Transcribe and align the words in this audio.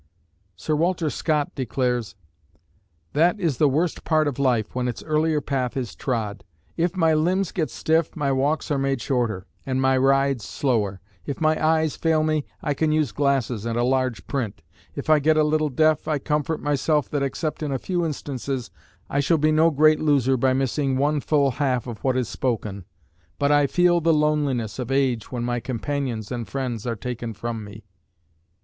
Sir 0.55 0.75
Walter 0.75 1.11
Scott 1.11 1.53
declares: 1.53 2.15
That 3.13 3.39
is 3.39 3.57
the 3.59 3.69
worst 3.69 4.03
part 4.03 4.27
of 4.27 4.39
life 4.39 4.73
when 4.73 4.87
its 4.87 5.03
earlier 5.03 5.41
path 5.41 5.77
is 5.77 5.93
trod. 5.93 6.43
If 6.75 6.95
my 6.95 7.13
limbs 7.13 7.51
get 7.51 7.69
stiff, 7.69 8.15
my 8.15 8.31
walks 8.31 8.71
are 8.71 8.79
made 8.79 8.99
shorter, 8.99 9.45
and 9.63 9.79
my 9.79 9.95
rides 9.95 10.43
slower; 10.43 11.01
if 11.27 11.39
my 11.39 11.63
eyes 11.63 11.95
fail 11.95 12.23
me, 12.23 12.45
I 12.63 12.73
can 12.73 12.91
use 12.91 13.11
glasses 13.11 13.63
and 13.63 13.77
a 13.77 13.83
large 13.83 14.25
print: 14.25 14.63
if 14.95 15.07
I 15.07 15.19
get 15.19 15.37
a 15.37 15.43
little 15.43 15.69
deaf, 15.69 16.07
I 16.07 16.17
comfort 16.17 16.63
myself 16.63 17.07
that 17.11 17.21
except 17.21 17.61
in 17.61 17.71
a 17.71 17.77
few 17.77 18.03
instances 18.03 18.71
I 19.07 19.19
shall 19.19 19.37
be 19.37 19.51
no 19.51 19.69
great 19.69 19.99
loser 19.99 20.35
by 20.35 20.53
missing 20.53 20.97
one 20.97 21.19
full 21.21 21.51
half 21.51 21.85
of 21.85 22.03
what 22.03 22.17
is 22.17 22.27
spoken: 22.27 22.85
_but 23.39 23.51
I 23.51 23.67
feel 23.67 24.01
the 24.01 24.15
loneliness 24.15 24.79
of 24.79 24.89
age 24.89 25.31
when 25.31 25.43
my 25.43 25.59
companions 25.59 26.31
and 26.31 26.47
friends 26.47 26.87
are 26.87 26.95
taken 26.95 27.35
from 27.35 27.63
me. 27.63 27.83